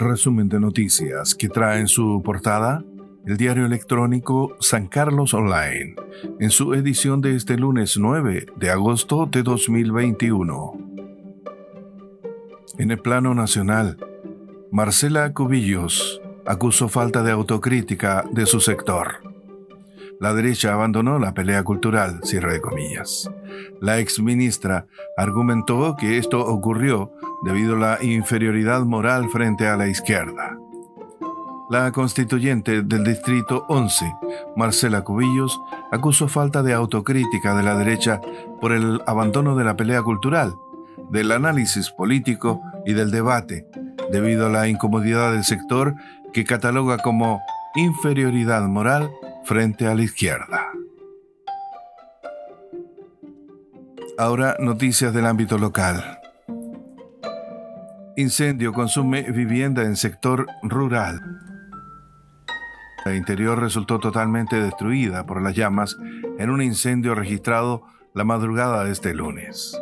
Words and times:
resumen 0.00 0.48
de 0.48 0.58
noticias 0.58 1.34
que 1.34 1.48
trae 1.48 1.80
en 1.80 1.88
su 1.88 2.22
portada 2.24 2.82
el 3.26 3.36
diario 3.36 3.66
electrónico 3.66 4.56
San 4.60 4.88
Carlos 4.88 5.34
Online, 5.34 5.94
en 6.40 6.50
su 6.50 6.74
edición 6.74 7.20
de 7.20 7.36
este 7.36 7.56
lunes 7.56 7.96
9 7.98 8.46
de 8.56 8.70
agosto 8.70 9.26
de 9.26 9.42
2021. 9.42 10.72
En 12.78 12.90
el 12.90 12.98
plano 12.98 13.34
nacional, 13.34 13.98
Marcela 14.72 15.32
Cubillos 15.34 16.20
acusó 16.46 16.88
falta 16.88 17.22
de 17.22 17.32
autocrítica 17.32 18.24
de 18.32 18.46
su 18.46 18.60
sector. 18.60 19.29
La 20.20 20.34
derecha 20.34 20.74
abandonó 20.74 21.18
la 21.18 21.32
pelea 21.32 21.62
cultural, 21.64 22.20
cierre 22.24 22.52
de 22.52 22.60
comillas. 22.60 23.30
La 23.80 24.00
exministra 24.00 24.86
argumentó 25.16 25.96
que 25.96 26.18
esto 26.18 26.46
ocurrió 26.46 27.10
debido 27.42 27.74
a 27.76 27.78
la 27.78 28.04
inferioridad 28.04 28.82
moral 28.82 29.30
frente 29.30 29.66
a 29.66 29.78
la 29.78 29.88
izquierda. 29.88 30.58
La 31.70 31.90
constituyente 31.92 32.82
del 32.82 33.02
Distrito 33.02 33.64
11, 33.68 34.12
Marcela 34.56 35.04
Cubillos, 35.04 35.58
acusó 35.90 36.28
falta 36.28 36.62
de 36.62 36.74
autocrítica 36.74 37.56
de 37.56 37.62
la 37.62 37.78
derecha 37.78 38.20
por 38.60 38.72
el 38.72 39.00
abandono 39.06 39.56
de 39.56 39.64
la 39.64 39.74
pelea 39.74 40.02
cultural, 40.02 40.54
del 41.08 41.32
análisis 41.32 41.90
político 41.92 42.60
y 42.84 42.92
del 42.92 43.10
debate, 43.10 43.66
debido 44.12 44.48
a 44.48 44.50
la 44.50 44.68
incomodidad 44.68 45.32
del 45.32 45.44
sector 45.44 45.94
que 46.34 46.44
cataloga 46.44 46.98
como 46.98 47.40
inferioridad 47.74 48.68
moral 48.68 49.10
frente 49.44 49.86
a 49.86 49.94
la 49.94 50.02
izquierda. 50.02 50.72
Ahora 54.18 54.56
noticias 54.58 55.14
del 55.14 55.26
ámbito 55.26 55.58
local. 55.58 56.18
Incendio 58.16 58.72
consume 58.72 59.22
vivienda 59.22 59.82
en 59.82 59.96
sector 59.96 60.46
rural. 60.62 61.20
La 63.04 63.14
interior 63.14 63.58
resultó 63.58 63.98
totalmente 63.98 64.60
destruida 64.60 65.24
por 65.24 65.40
las 65.40 65.54
llamas 65.56 65.96
en 66.38 66.50
un 66.50 66.60
incendio 66.60 67.14
registrado 67.14 67.82
la 68.12 68.24
madrugada 68.24 68.84
de 68.84 68.92
este 68.92 69.14
lunes. 69.14 69.80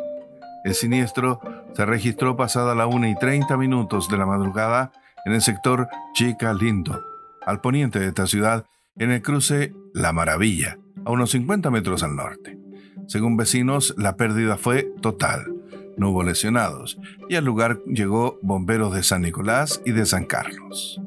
El 0.63 0.73
siniestro 0.73 1.41
se 1.73 1.85
registró 1.85 2.37
pasada 2.37 2.75
la 2.75 2.87
1 2.87 3.07
y 3.07 3.15
30 3.15 3.57
minutos 3.57 4.07
de 4.09 4.17
la 4.17 4.25
madrugada 4.25 4.91
en 5.25 5.33
el 5.33 5.41
sector 5.41 5.87
Chica 6.13 6.53
Lindo, 6.53 7.03
al 7.45 7.61
poniente 7.61 7.99
de 7.99 8.07
esta 8.07 8.27
ciudad, 8.27 8.65
en 8.99 9.11
el 9.11 9.21
cruce 9.21 9.73
La 9.93 10.13
Maravilla, 10.13 10.77
a 11.05 11.11
unos 11.11 11.31
50 11.31 11.71
metros 11.71 12.03
al 12.03 12.15
norte. 12.15 12.59
Según 13.07 13.37
vecinos, 13.37 13.95
la 13.97 14.17
pérdida 14.17 14.57
fue 14.57 14.91
total. 15.01 15.55
No 15.97 16.11
hubo 16.11 16.23
lesionados 16.23 16.99
y 17.27 17.35
al 17.35 17.45
lugar 17.45 17.81
llegó 17.87 18.39
bomberos 18.41 18.93
de 18.93 19.03
San 19.03 19.23
Nicolás 19.23 19.81
y 19.85 19.93
de 19.93 20.05
San 20.05 20.25
Carlos. 20.25 21.01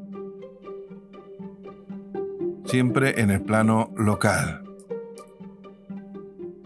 Siempre 2.65 3.21
en 3.21 3.31
el 3.31 3.43
plano 3.43 3.93
local. 3.97 4.65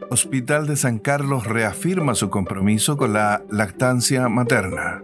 Hospital 0.09 0.67
de 0.67 0.77
San 0.77 0.99
Carlos 0.99 1.47
reafirma 1.47 2.15
su 2.15 2.31
compromiso 2.31 2.97
con 2.97 3.13
la 3.13 3.45
lactancia 3.51 4.29
materna. 4.29 5.03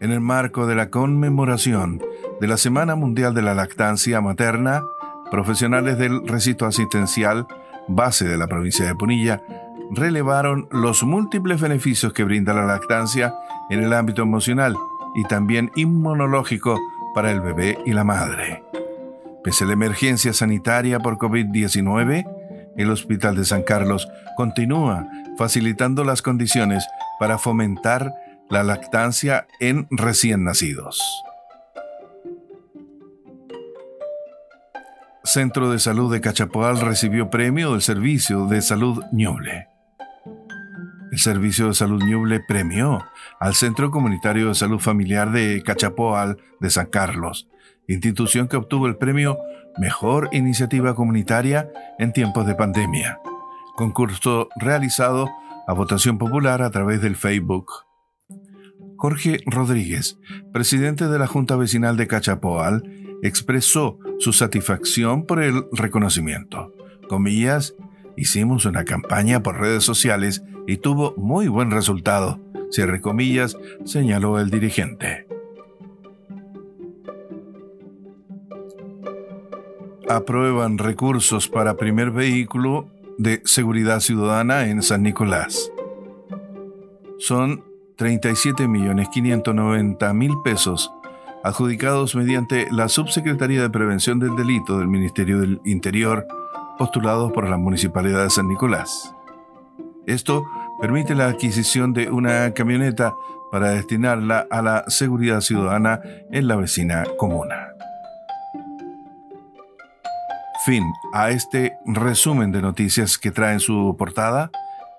En 0.00 0.12
el 0.12 0.20
marco 0.20 0.66
de 0.66 0.76
la 0.76 0.90
conmemoración 0.90 2.00
de 2.40 2.46
la 2.46 2.56
Semana 2.56 2.94
Mundial 2.94 3.34
de 3.34 3.42
la 3.42 3.54
Lactancia 3.54 4.20
Materna, 4.20 4.82
profesionales 5.30 5.98
del 5.98 6.26
recinto 6.26 6.66
asistencial 6.66 7.46
base 7.88 8.26
de 8.26 8.36
la 8.36 8.46
provincia 8.46 8.86
de 8.86 8.94
Punilla 8.94 9.42
relevaron 9.90 10.68
los 10.70 11.02
múltiples 11.02 11.60
beneficios 11.60 12.12
que 12.12 12.24
brinda 12.24 12.52
la 12.52 12.66
lactancia 12.66 13.34
en 13.70 13.82
el 13.82 13.92
ámbito 13.92 14.22
emocional 14.22 14.76
y 15.14 15.24
también 15.24 15.70
inmunológico 15.74 16.78
para 17.14 17.32
el 17.32 17.40
bebé 17.40 17.78
y 17.86 17.92
la 17.92 18.04
madre. 18.04 18.62
Pese 19.42 19.64
a 19.64 19.66
la 19.68 19.72
emergencia 19.72 20.32
sanitaria 20.32 21.00
por 21.00 21.16
COVID-19, 21.16 22.24
el 22.76 22.90
Hospital 22.90 23.34
de 23.36 23.44
San 23.44 23.62
Carlos 23.62 24.08
continúa 24.36 25.06
facilitando 25.36 26.04
las 26.04 26.22
condiciones 26.22 26.86
para 27.18 27.38
fomentar 27.38 28.12
la 28.50 28.62
lactancia 28.62 29.46
en 29.60 29.86
recién 29.90 30.44
nacidos. 30.44 31.00
Centro 35.28 35.70
de 35.70 35.78
Salud 35.78 36.10
de 36.10 36.22
Cachapoal 36.22 36.80
recibió 36.80 37.28
premio 37.28 37.72
del 37.72 37.82
Servicio 37.82 38.46
de 38.46 38.62
Salud 38.62 39.04
Ñuble. 39.12 39.68
El 41.12 41.18
Servicio 41.18 41.68
de 41.68 41.74
Salud 41.74 42.02
Ñuble 42.02 42.40
premió 42.40 43.04
al 43.38 43.54
Centro 43.54 43.90
Comunitario 43.90 44.48
de 44.48 44.54
Salud 44.54 44.78
Familiar 44.78 45.30
de 45.30 45.62
Cachapoal 45.62 46.38
de 46.60 46.70
San 46.70 46.86
Carlos, 46.86 47.46
institución 47.88 48.48
que 48.48 48.56
obtuvo 48.56 48.86
el 48.86 48.96
premio 48.96 49.36
Mejor 49.76 50.30
Iniciativa 50.32 50.94
Comunitaria 50.94 51.70
en 51.98 52.14
tiempos 52.14 52.46
de 52.46 52.54
pandemia, 52.54 53.20
concurso 53.76 54.48
realizado 54.56 55.28
a 55.66 55.74
votación 55.74 56.16
popular 56.16 56.62
a 56.62 56.70
través 56.70 57.02
del 57.02 57.16
Facebook. 57.16 57.70
Jorge 58.96 59.40
Rodríguez, 59.44 60.18
presidente 60.54 61.06
de 61.06 61.18
la 61.18 61.26
Junta 61.26 61.54
Vecinal 61.56 61.98
de 61.98 62.06
Cachapoal, 62.06 62.97
expresó 63.22 63.98
su 64.18 64.32
satisfacción 64.32 65.26
por 65.26 65.42
el 65.42 65.66
reconocimiento. 65.72 66.72
Comillas, 67.08 67.74
hicimos 68.16 68.64
una 68.64 68.84
campaña 68.84 69.42
por 69.42 69.60
redes 69.60 69.84
sociales 69.84 70.42
y 70.66 70.78
tuvo 70.78 71.14
muy 71.16 71.48
buen 71.48 71.70
resultado. 71.70 72.40
Cierre 72.70 73.00
comillas, 73.00 73.56
señaló 73.84 74.38
el 74.38 74.50
dirigente. 74.50 75.26
Aprueban 80.08 80.78
recursos 80.78 81.48
para 81.48 81.76
primer 81.76 82.10
vehículo 82.10 82.88
de 83.18 83.42
seguridad 83.44 84.00
ciudadana 84.00 84.68
en 84.68 84.82
San 84.82 85.02
Nicolás. 85.02 85.70
Son 87.18 87.62
37.590.000 87.96 90.42
pesos 90.42 90.90
adjudicados 91.48 92.14
mediante 92.14 92.68
la 92.70 92.88
Subsecretaría 92.88 93.62
de 93.62 93.70
Prevención 93.70 94.18
del 94.18 94.36
Delito 94.36 94.78
del 94.78 94.88
Ministerio 94.88 95.40
del 95.40 95.60
Interior, 95.64 96.26
postulados 96.76 97.32
por 97.32 97.48
la 97.48 97.56
Municipalidad 97.56 98.22
de 98.24 98.30
San 98.30 98.48
Nicolás. 98.48 99.14
Esto 100.06 100.44
permite 100.80 101.14
la 101.14 101.26
adquisición 101.26 101.92
de 101.92 102.10
una 102.10 102.52
camioneta 102.52 103.14
para 103.50 103.70
destinarla 103.70 104.46
a 104.50 104.62
la 104.62 104.84
seguridad 104.88 105.40
ciudadana 105.40 106.00
en 106.30 106.48
la 106.48 106.56
vecina 106.56 107.04
comuna. 107.16 107.68
Fin 110.64 110.84
a 111.14 111.30
este 111.30 111.78
resumen 111.86 112.52
de 112.52 112.60
noticias 112.60 113.16
que 113.16 113.30
trae 113.30 113.54
en 113.54 113.60
su 113.60 113.96
portada 113.98 114.50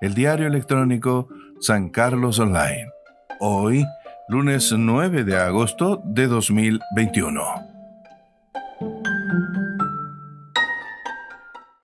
el 0.02 0.16
diario 0.16 0.48
electrónico 0.48 1.28
San 1.60 1.90
Carlos 1.90 2.40
Online. 2.40 2.90
Hoy, 3.40 3.86
lunes 4.30 4.72
9 4.72 5.24
de 5.24 5.36
agosto 5.38 6.04
de 6.06 6.28
2021. 6.28 7.69